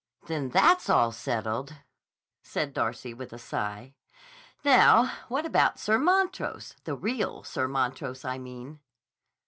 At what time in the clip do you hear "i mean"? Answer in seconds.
8.25-8.79